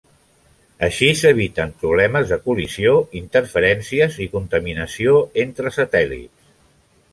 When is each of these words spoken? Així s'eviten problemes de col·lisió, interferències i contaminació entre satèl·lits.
Així 0.85 1.09
s'eviten 1.19 1.73
problemes 1.83 2.31
de 2.31 2.39
col·lisió, 2.47 2.95
interferències 3.21 4.19
i 4.27 4.29
contaminació 4.39 5.17
entre 5.47 5.77
satèl·lits. 5.81 6.53